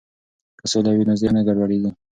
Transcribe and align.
که 0.59 0.65
سوله 0.71 0.91
وي 0.93 1.03
نو 1.09 1.13
ذهن 1.21 1.35
نه 1.37 1.41
ګډوډیږي. 1.47 1.91